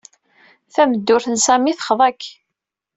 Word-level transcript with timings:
Tameddurt 0.73 1.25
n 1.29 1.35
Sami 1.45 1.73
texḍa-k. 1.77 2.21